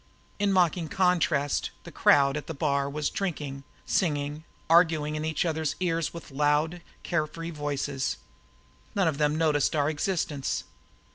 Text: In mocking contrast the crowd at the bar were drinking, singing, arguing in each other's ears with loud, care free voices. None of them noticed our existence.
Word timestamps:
In 0.39 0.51
mocking 0.51 0.87
contrast 0.87 1.69
the 1.83 1.91
crowd 1.91 2.35
at 2.35 2.47
the 2.47 2.55
bar 2.55 2.89
were 2.89 3.03
drinking, 3.03 3.63
singing, 3.85 4.45
arguing 4.67 5.15
in 5.15 5.23
each 5.23 5.45
other's 5.45 5.75
ears 5.79 6.11
with 6.11 6.31
loud, 6.31 6.81
care 7.03 7.27
free 7.27 7.51
voices. 7.51 8.17
None 8.95 9.07
of 9.07 9.19
them 9.19 9.37
noticed 9.37 9.75
our 9.75 9.91
existence. 9.91 10.63